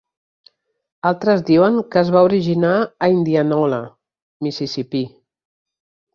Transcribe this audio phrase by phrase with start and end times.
[1.09, 3.81] Altres diuen que es va originar a Indianola,
[4.49, 5.05] Mississipí.